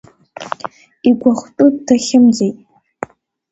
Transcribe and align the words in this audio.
Игәахәтәы 1.09 1.65
дахьымӡеит. 1.85 2.57